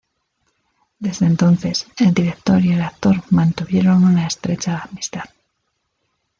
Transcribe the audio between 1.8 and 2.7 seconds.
el director